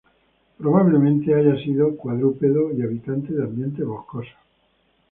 Probablemente 0.57 1.31
haya 1.35 1.55
sido 1.63 1.95
cuadrúpedo 1.95 2.73
y 2.73 2.81
habitante 2.81 3.33
de 3.33 3.43
ambientes 3.43 3.85
boscosos. 3.85 4.33